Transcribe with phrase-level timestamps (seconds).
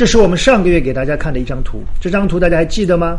[0.00, 3.18] 这是我们上个月给大家看的一张图，这张图大家还记得吗？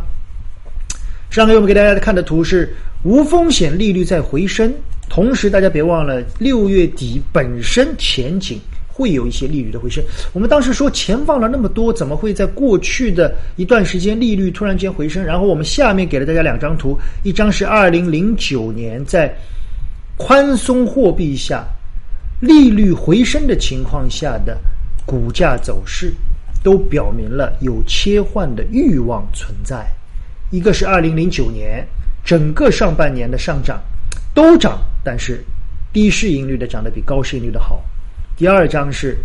[1.29, 4.73] 上个月我们给大家看的图是无风险利率在回升，
[5.07, 8.59] 同时大家别忘了六月底本身前景。
[8.87, 10.03] 会有一些利率的回升。
[10.33, 15.23] 我们当时说钱放了那么多，怎么会在过去的一段时间利率突然间回升？
[15.23, 19.31] 然后我们下面给了大家两张图，一张是二零零九年在
[20.17, 21.63] 宽松货币下
[22.39, 24.57] 利率回升的情况下的
[25.05, 26.11] 股价走势，
[26.63, 29.85] 都表明了有切换的欲望存在。
[30.49, 31.85] 一个是二零零九年
[32.23, 33.81] 整个上半年的上涨
[34.33, 35.43] 都涨，但是
[35.93, 37.83] 低市盈率的涨得比高市盈率的好。
[38.35, 39.17] 第二张是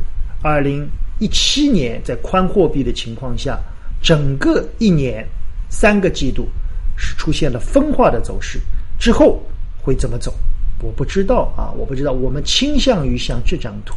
[0.42, 3.58] 二零一七年在宽货币的情况下，
[4.02, 5.26] 整个一年
[5.68, 6.48] 三个季度
[6.96, 8.60] 是出现了分化的走势，
[8.98, 9.42] 之后
[9.82, 10.34] 会怎么走？
[10.80, 12.12] 我不知道啊，我不知道。
[12.12, 13.96] 我们倾向于像这张图，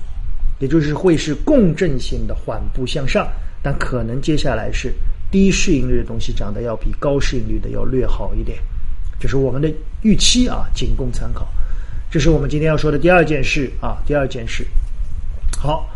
[0.59, 3.27] 也就是会是共振性的缓步向上，
[3.61, 4.93] 但可能接下来是
[5.31, 8.57] 低市盈率的东西涨得要比高市盈率的要略好一点，
[9.19, 11.47] 这是我们的预期啊，仅供参考。
[12.11, 14.66] 这是我们今天要说的第二件事啊，第二件事。
[15.57, 15.88] 好，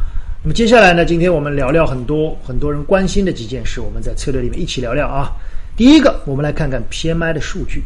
[0.44, 1.04] 那么接下来呢？
[1.04, 5.32] 今天我们聊聊很多很多人关心的几件事，我们在策略里面一起聊聊啊。
[5.76, 7.84] 第一个，我们来看看 PMI 的数据。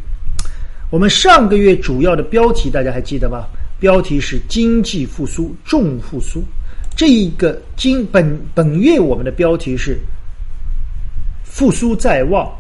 [0.90, 3.46] 我们上个月主要的标题大家还记得吗？
[3.80, 6.44] 标题是经济复苏重复苏。
[6.98, 10.00] 这一个今本本月我们的标题是
[11.44, 12.52] 复苏在望，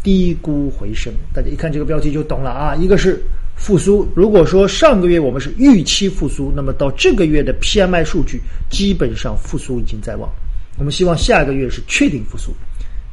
[0.00, 1.12] 低估回升。
[1.34, 2.74] 大家一看这个标题就懂了啊。
[2.76, 3.22] 一个是。
[3.56, 10.30] 复苏，如果说上个月我们是预期复苏，那么到这个月的 PMI 数据基本上复苏已经在望。
[10.78, 12.54] 我们希望下个月是确定复苏，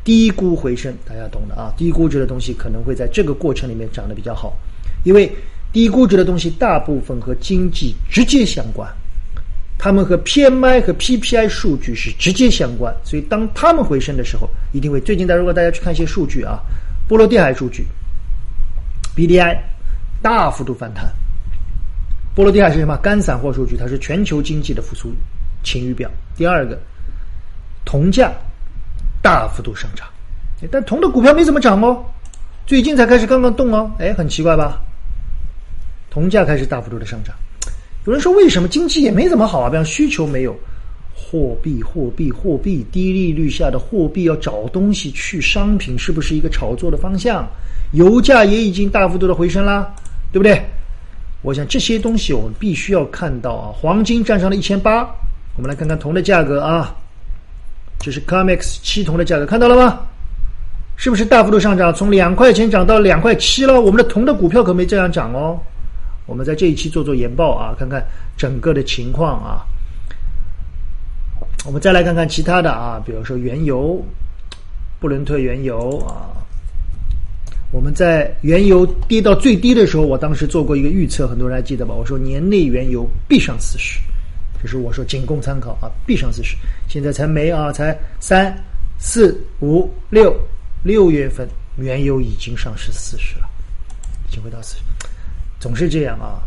[0.05, 1.73] 低估回升，大家懂的啊。
[1.75, 4.55] 低估值的东西可能会在这个过程里面涨得比较好，
[5.03, 5.29] 因为
[5.73, 8.89] 低估值的东西大部分和经济直接相关，
[9.77, 14.99] 它们和 PMI 和 PPI 数据是直接相关，所以当它们回升的时候，一定会。
[15.01, 16.59] 最近，大如果大家去看一些数据啊，
[17.07, 17.85] 波罗的海数据
[19.15, 19.57] ，BDI。
[20.19, 21.05] 大幅度反弹。
[22.33, 22.97] 波罗的海是什么？
[22.97, 25.13] 干散货数据，它是全球经济的复苏
[25.63, 26.09] 晴雨表。
[26.35, 26.75] 第二个，
[27.85, 28.31] 铜价
[29.21, 30.07] 大幅度上涨，
[30.71, 32.03] 但铜的股票没怎么涨哦，
[32.65, 34.81] 最近才开始刚刚动哦，哎，很奇怪吧？
[36.09, 37.35] 铜价开始大幅度的上涨。
[38.07, 39.69] 有人说为什么经济也没怎么好啊？
[39.69, 40.55] 比方需求没有，
[41.13, 47.45] 货币、货币、货币，低利率下的货币要找东西去商品，是不是一个炒作的方向？
[47.91, 49.93] 油价也已经大幅度的回升啦。
[50.31, 50.61] 对不对？
[51.41, 53.75] 我想这些东西我们必须要看到啊。
[53.77, 55.03] 黄金站上了一千八，
[55.57, 56.95] 我们来看看铜的价格啊。
[57.99, 59.99] 这是 COMEX 七铜的价格，看到了吗？
[60.95, 61.93] 是不是大幅度上涨？
[61.93, 63.81] 从两块钱涨到两块七了。
[63.81, 65.59] 我们的铜的股票可没这样涨哦。
[66.27, 68.05] 我们在这一期做做研报啊，看看
[68.37, 69.65] 整个的情况啊。
[71.65, 73.99] 我们再来看看其他的啊，比如说原油，
[74.99, 76.29] 布伦特原油啊。
[77.71, 81.93] 我们在原油跌到最低的时候，我当时做过一个预测，很多人还记得吧？
[81.93, 83.99] 我说年内原油必上四十，
[84.61, 86.55] 这是我说仅供参考啊，必上四十。
[86.87, 88.55] 现在才没啊，才三
[88.97, 90.33] 四五六
[90.83, 91.45] 六月份，
[91.77, 93.49] 原油已经上市四十了，
[94.29, 94.83] 已经回到四十。
[95.59, 96.41] 总是这样啊，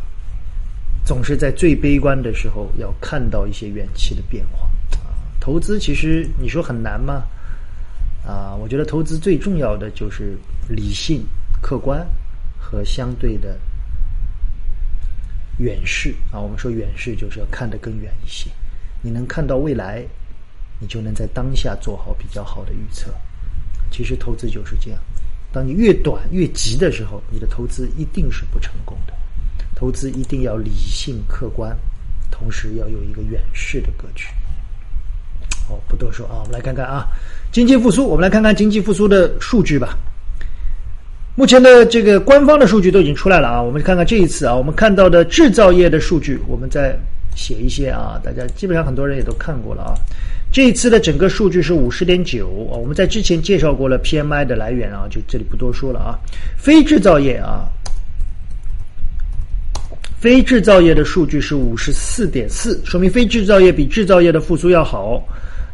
[1.04, 5.14] 总是在最悲观的时候要看到一些远期的变化啊。
[5.40, 7.24] 投资其实你说很难吗？
[8.24, 10.38] 啊，我觉得投资最重要的就是
[10.68, 11.26] 理性、
[11.60, 12.06] 客观
[12.58, 13.58] 和相对的
[15.58, 16.38] 远视啊。
[16.38, 18.50] 我们说远视就是要看得更远一些，
[19.02, 20.04] 你能看到未来，
[20.78, 23.12] 你就能在当下做好比较好的预测。
[23.90, 25.00] 其实投资就是这样，
[25.52, 29.12] 当你越短越急的时候，你的投资一定是不成功的。
[29.74, 31.76] 投资一定要理性、客观，
[32.30, 34.26] 同时要有一个远视的格局。
[35.68, 37.06] 哦，不多说啊，我们来看看啊，
[37.50, 39.96] 经济复苏，我们来看看经济复苏的数据吧。
[41.36, 46.94] 目前的这个官方的数据都已经出来了啊，我们看看这一次啊，我们看到的制造业的数据，我们再
[47.34, 49.94] 写一些啊，大家基本上很多人也都看过了啊。
[50.52, 56.18] 这一次的整个数据是五十点九啊，我们在之前介绍过了 PMI 的来源啊，就这里不多说了啊。
[56.58, 57.68] 非制造业啊，
[60.18, 65.24] 非制造业的数据是五十四点四，说明非制造业比制造业的复苏要好。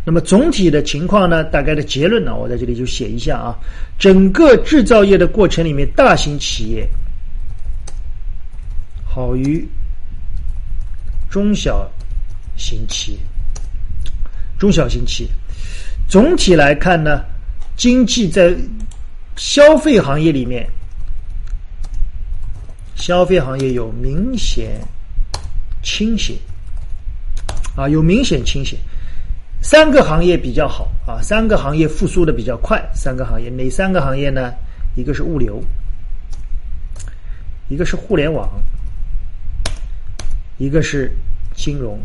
[0.04, 1.42] 那么总体的情况呢？
[1.42, 2.36] 大概的结论呢？
[2.36, 3.56] 我在这里就写一下啊。
[3.98, 6.86] 整个制造业的过程里面，大型企业
[9.04, 9.66] 好于
[11.30, 11.90] 中小
[12.56, 13.18] 型企业。
[14.58, 15.30] 中小型企业
[16.08, 17.22] 总体来看呢，
[17.76, 18.54] 经济在
[19.36, 20.66] 消费行业里面，
[22.94, 24.80] 消费行业有明显
[25.82, 26.34] 倾斜
[27.76, 28.78] 啊，有明显倾斜。
[29.62, 32.80] 三个行业比较好啊，三个行业复苏的比较快。
[32.94, 34.52] 三个行业哪三个行业呢？
[34.94, 35.62] 一个是物流，
[37.68, 38.48] 一个是互联网，
[40.56, 41.10] 一个是
[41.54, 41.98] 金融。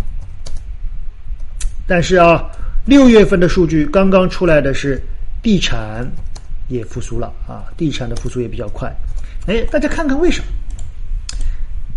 [1.92, 2.50] 但是啊，
[2.86, 4.98] 六月份的数据刚刚出来的是
[5.44, 6.10] 地产
[6.70, 8.90] 也复苏了啊，地产的复苏也比较快。
[9.46, 10.46] 哎，大家看看为什么？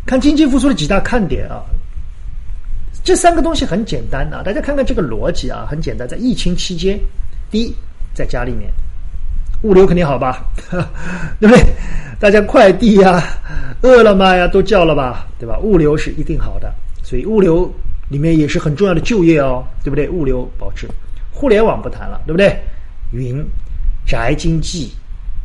[0.05, 1.62] 看经济复苏的几大看点啊。
[3.05, 6.08] 这三个东西很简单啊，大家看看这个逻辑啊，很简单。
[6.08, 6.99] 在疫情期间，
[7.49, 7.73] 第一，
[8.12, 8.69] 在家里面，
[9.62, 10.44] 物流肯定好吧，
[11.38, 11.64] 对不对？
[12.19, 13.23] 大家快递呀、
[13.82, 15.56] 饿了么呀都叫了吧，对吧？
[15.61, 16.75] 物流是一定好的，
[17.05, 17.73] 所以物流
[18.09, 20.09] 里面也是很重要的就业哦，对不对？
[20.09, 20.89] 物流保持，
[21.33, 22.56] 互联网不谈了，对不对？
[23.12, 23.45] 云、
[24.06, 24.91] 宅经济。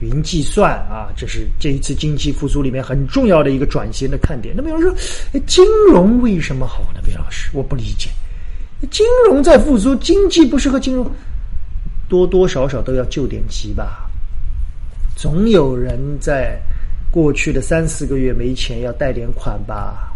[0.01, 4.55] 云计算啊，这是这一次经济复苏里面很重要的一个转型的看点。
[4.55, 7.01] 那么有人说，金融为什么好呢？
[7.05, 8.09] 魏老师，我不理解。
[8.89, 11.05] 金融在复苏，经济不适合金融
[12.07, 14.09] 多多少少都要救点急吧？
[15.17, 16.57] 总有人在
[17.11, 20.08] 过去的三四个月没钱，要贷点款吧？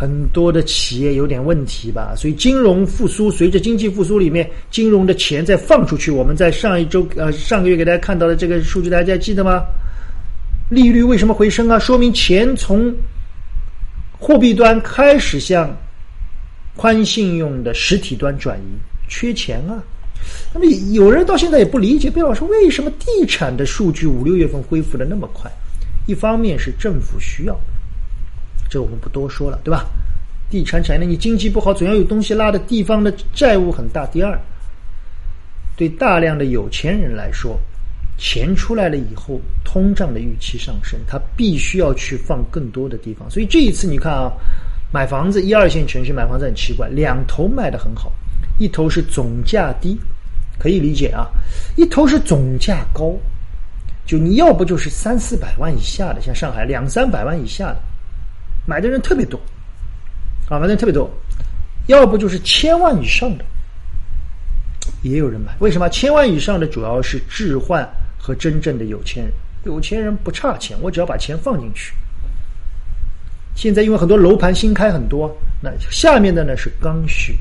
[0.00, 9.62] 很多的企业有点问题吧，所以金融复苏，随着经济复苏里面金融的钱再放出去，我们在上一周呃上个月给大家看到的这个数据，大家记得吗？
[10.70, 11.78] 利率为什么回升啊？
[11.78, 12.90] 说明钱从
[14.18, 15.70] 货币端开始向
[16.76, 19.84] 宽信用的实体端转移，缺钱啊。
[20.54, 20.64] 那么
[20.94, 25.50] 有人到现在也不理解，贝老师为什么地产的数据五六月份恢复的那么快？
[26.06, 27.60] 一方面是政府需要。
[28.70, 29.84] 这我们不多说了，对吧？
[30.48, 32.58] 地产产业，你经济不好，总要有东西拉的。
[32.60, 34.06] 地方的债务很大。
[34.06, 34.40] 第二，
[35.76, 37.58] 对大量的有钱人来说，
[38.16, 43.28] 钱出来了以后，通胀的预期上升，他必须要去放更多的地方。
[43.30, 44.32] 所以这一次你看啊，
[44.92, 48.12] 买房子，一二线城市买房子很奇怪，两头卖的很好，
[48.58, 49.98] 一头是总价低，
[50.58, 51.26] 可以理解啊；
[51.76, 53.16] 一头是总价高，
[54.04, 57.76] 就你要不就是三四百万以下的，像上海两三百万以下的。
[58.70, 59.36] 买的人特别多，
[60.48, 61.10] 啊，买的人特别多，
[61.88, 63.44] 要不就是千万以上的，
[65.02, 65.52] 也有人买。
[65.58, 65.88] 为什么？
[65.88, 67.84] 千万以上的主要是置换
[68.16, 69.32] 和真正的有钱人。
[69.64, 71.92] 有钱人不差钱，我只要把钱放进去。
[73.56, 77.36] 现在因为很多楼盘新开很多，那下面的呢是刚需，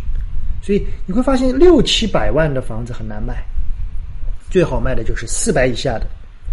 [0.63, 3.45] 所以你会发现六七百万的房子很难卖，
[4.49, 6.07] 最好卖的就是四百以下的，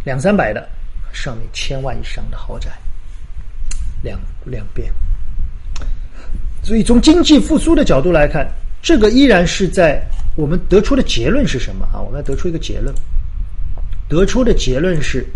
[0.05, 0.69] 两三百的，
[1.15, 2.71] 上面千万以上的豪宅。
[4.07, 4.89] 两两边，
[6.63, 8.49] 所以从经济复苏的角度来看，
[8.81, 10.01] 这个依然是在
[10.37, 11.99] 我们得出的结论是什么啊？
[12.01, 12.95] 我们要得出一个结论，
[14.09, 15.27] 得出的结论是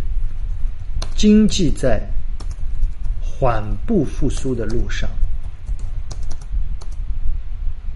[1.16, 2.00] 经济在
[3.20, 5.10] 缓步复苏的路上，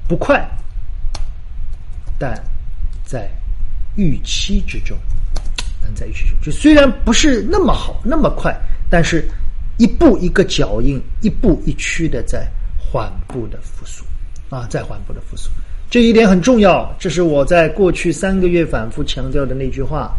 [0.09, 0.45] 不快，
[2.19, 2.35] 但
[3.05, 3.31] 在
[3.95, 4.99] 预期之中，
[5.81, 8.53] 能在预期中，就虽然不是那么好那么快，
[8.91, 9.25] 但是。
[9.77, 12.49] 一步一个脚印，一步一趋的在
[12.79, 14.05] 缓步的复苏，
[14.49, 15.51] 啊，在缓步的复苏，
[15.91, 16.95] 这一点很重要。
[16.99, 20.15] 这是我在过去三个月反复强调的那句话：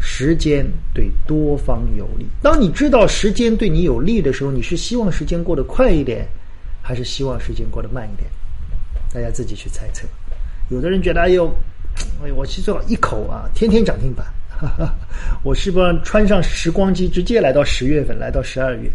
[0.00, 2.26] 时间对多方有利。
[2.40, 6.26] 当你知道时间对你有利的时候，你是希望时间过得快一点，
[6.80, 8.30] 还是希望时间过得慢一点？
[9.12, 10.06] 大家自己去猜测。
[10.70, 11.46] 有的人觉得，哎呦，
[12.24, 14.26] 哎，我去做一口啊，天天涨停板。
[14.62, 14.94] 哈 哈
[15.42, 18.88] 我是不穿上时光机，直接来到十月份，来到十二月。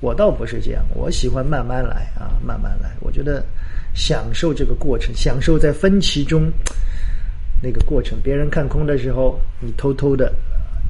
[0.00, 2.88] 我倒不是这样，我喜欢慢慢来啊，慢慢来。
[3.00, 3.44] 我觉得
[3.94, 6.48] 享受这个过程，享受在分歧中
[7.60, 8.16] 那个过程。
[8.22, 10.32] 别人看空的时候，你偷偷的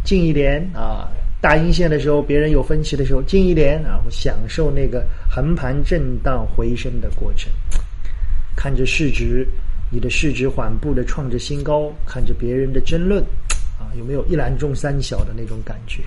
[0.05, 1.09] 进一点啊；
[1.41, 7.51] 大阴线的时候，别人有分歧的时候进一点，然后享受那个横盘震荡回升的过程。
[8.55, 9.49] 看着市值，
[9.91, 13.25] 你的市值缓步的创着新高，看着别人的争论。
[13.79, 16.03] 啊，有没有一篮中三小的那种感觉？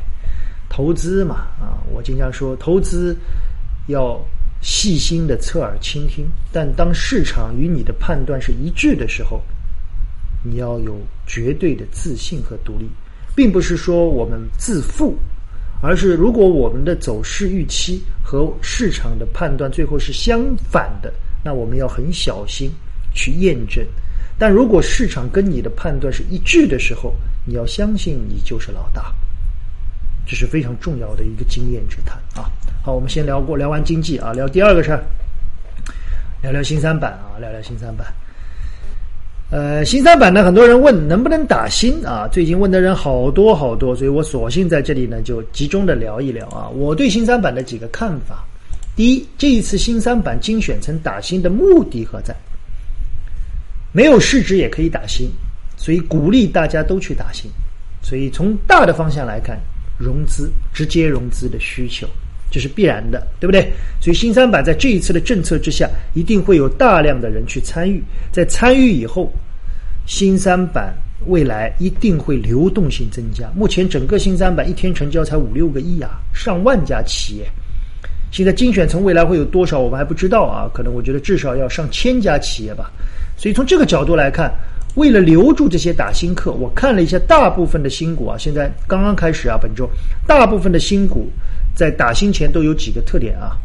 [0.70, 3.18] 投资嘛，啊，我经常说，投资
[3.88, 4.20] 要
[4.62, 9.42] 细心的侧耳倾听，但当市场与你的判断是一致的时候，
[10.44, 12.90] 你要有绝对的自信和独立，
[13.36, 15.18] 并不是说我们自负，
[15.82, 21.12] 而是如果我们的走势预期和市场的判断最后是相反的，
[21.44, 22.72] 那我们要很小心
[23.14, 23.86] 去验证。
[24.42, 27.14] 但如果市场跟你的判断是一致的时候，
[27.46, 29.14] 你要相信你就是老大，
[30.26, 32.50] 这是非常重要的一个经验之谈啊。
[32.84, 35.04] 好，我们先聊过聊完经济啊，聊第二个事儿，
[36.42, 38.08] 聊聊新三板啊，聊聊新三板。
[39.52, 48.44] 呃，新三板呢，很多人问能不能打新啊，最近问的人好多好多，所以我索性在这里呢就集中的聊一聊啊，我对新三板的几个看法。
[48.96, 52.36] 第一，这一次新三板精选层打新的目的何在？
[53.92, 55.30] 没有市值也可以打新，
[55.76, 57.50] 所以鼓励大家都去打新。
[58.02, 59.60] 所以从大的方向来看，
[59.98, 62.08] 融资直接融资的需求
[62.50, 63.72] 这是必然的，对不对？
[64.02, 68.04] 所以新三板在这一次的政策之下，一定会有大量的人去参与。
[68.32, 69.32] 在参与以后，
[70.06, 70.94] 新三板
[71.28, 73.50] 未来一定会流动性增加。
[73.56, 77.50] 目前整个新三板一天成交才五六个亿啊，上万家企业。
[78.32, 80.70] 现在精选层未来会有多少，我们还不知道啊。
[80.74, 82.92] 可能我觉得至少要上千家企业吧。
[83.42, 84.54] 所以从这个角度来看，
[84.94, 89.90] 为了留住这些打新客，我看了一下大部分的新股啊，现在刚刚开始啊，本周
[90.28, 91.28] 大部分的新股
[91.74, 93.58] 在打新前都有几个特点啊，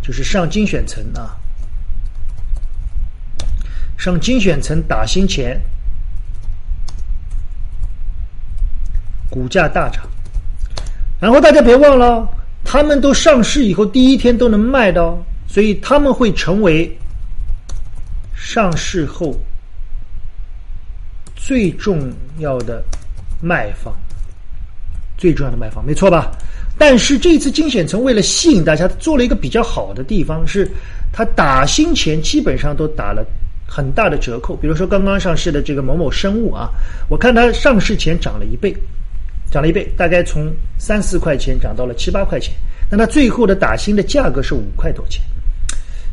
[0.00, 1.34] 就是上精选层啊，
[3.98, 5.60] 上精选层打新前，
[9.28, 10.06] 股价大涨，
[11.18, 12.28] 然后大家别忘了。
[12.62, 16.96] 他们都上市以后第一天都能卖到，所以他们会成为
[18.44, 19.34] 上市后
[21.34, 22.84] 最重要的
[23.40, 23.96] 卖方，
[25.16, 26.30] 最重要的卖方，没错吧？
[26.78, 30.70] 但是这次精选层为了吸引大家，做了一个比较好的地方，是
[31.10, 33.24] 它打新前基本上都打了
[33.66, 34.54] 很大的折扣。
[34.54, 36.68] 比如说刚刚上市的这个某某生物啊，
[37.08, 38.76] 我看它上市前涨了一倍。
[39.50, 42.54] 涨了一倍，大概从三四块钱涨到了七八块钱。
[42.90, 45.22] 那它最后的打新的价格是五块多钱，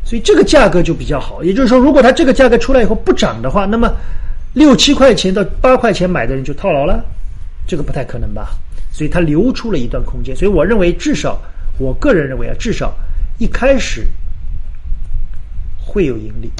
[0.04, 1.42] 所以这个价格就比较好。
[1.42, 3.92] 也就是说，如果它这个价格出来以后不涨的话，那么
[4.54, 7.04] 六七块钱到八块钱买的人就套牢了，
[7.66, 8.50] 这个不太可能吧？
[8.90, 10.34] 所以它留出了一段空间。
[10.34, 11.40] 所以我认为，至少
[11.78, 12.94] 我个人认为啊，至少
[13.38, 14.06] 一开始
[15.78, 16.50] 会有盈利，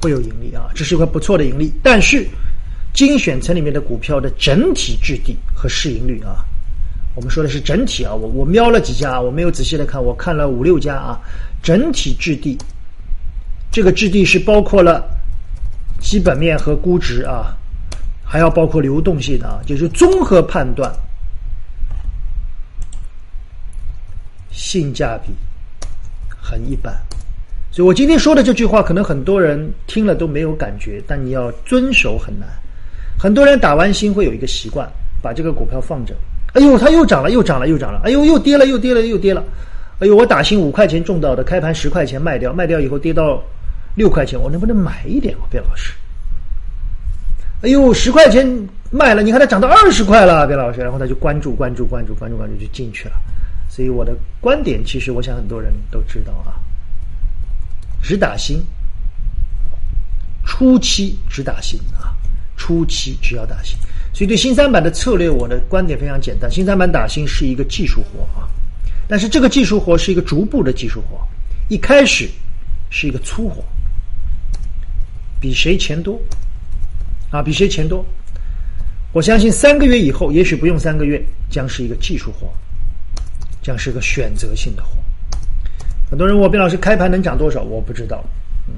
[0.00, 2.26] 会有盈利啊，这是一块不错的盈利，但是。
[2.94, 6.44] 精选层里面的股票的整体质地和市盈率啊，
[7.14, 11.20] 我们说的是整体啊，我我瞄了几家，我没有仔细的看，我看了五六家啊，
[11.62, 12.56] 整体质地，
[13.70, 15.04] 这个质地是包括了
[16.00, 17.54] 基本面和估值啊，
[18.24, 20.90] 还要包括流动性的啊，就是综合判断，
[24.50, 25.34] 性价比
[26.40, 26.94] 很一般，
[27.70, 32.48] 所以我今天说的这句话，可能很多人听了都没有感觉，但你要遵守很难。
[33.18, 34.90] 很多人打完新会有一个习惯，
[35.20, 36.16] 把这个股票放着。
[36.52, 38.00] 哎呦，它又涨了，又涨了，又涨了。
[38.04, 39.42] 哎呦，又跌了，又跌了，又跌了。
[40.00, 43.42] 哎呦，我打新五块钱中到的，开盘十块钱卖掉，卖掉以后跌到
[43.94, 45.48] 六块钱，我能不能买一点啊？
[45.50, 45.94] 卞老师。
[47.62, 48.46] 哎呦，十块钱
[48.90, 50.80] 卖了，你看它涨到二十块了，卞老师。
[50.80, 53.14] 然后他就关注，关注，关注，关注，关注，就进去了。
[53.68, 56.60] 所以我的观点，其实我想很多人都知道啊，
[58.02, 58.62] 只打新，
[60.44, 62.12] 初期只打新啊。
[62.54, 63.76] 初期只要打新，
[64.12, 68.46] 所以对新三板的策略，我的观点非常简单：新三板打新是一个技术活啊，
[69.08, 71.18] 但是这个技术活是一个逐步的技术活，
[71.68, 72.28] 一开始
[72.90, 73.64] 是一个粗活，
[75.40, 76.20] 比谁钱多
[77.30, 77.42] 啊？
[77.42, 78.04] 比谁钱多？
[79.12, 82.52] 我相信三个月以后，也许不用三个月，将是一个技术活，
[83.62, 84.96] 将是个选择性的活。
[86.10, 87.62] 很多人问我，卞老师开盘能涨多少？
[87.62, 88.22] 我不知道，
[88.68, 88.74] 嗯，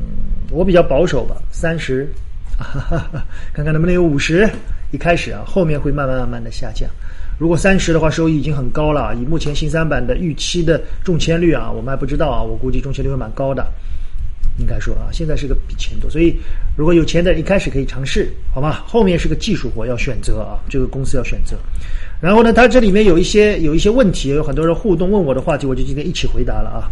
[0.51, 2.09] 我比较保守吧，三十。
[3.53, 4.49] 看看能不能有五十，
[4.95, 6.89] 一开始啊，后面会慢慢慢慢的下降。
[7.37, 9.13] 如果三十的话，收益已经很高了。
[9.17, 13.67] 以目前新三板的预期的中签率啊，我们还不知道啊，我估计中签率会蛮高的。
[14.61, 16.37] 应该说啊，现在是个比钱多，所以
[16.77, 18.85] 如果有钱的，一开始可以尝试，好吗？
[18.87, 21.57] 后面是个技术活，要选择啊，这个公司要选择。
[22.21, 26.87] 然后呢，它这里面有一些有一些问题，有很多人互动问我的话题，我就今天一起回答了啊。